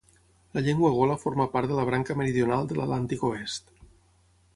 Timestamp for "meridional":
2.21-2.71